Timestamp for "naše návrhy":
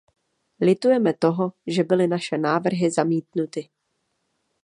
2.07-2.91